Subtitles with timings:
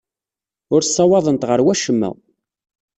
[0.73, 2.09] Ur ssawaḍent ɣer wacemma.